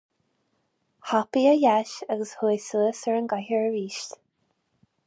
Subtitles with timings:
[1.09, 4.03] Thapaigh a dheis agus chuaigh suas ar an gcathaoir arís.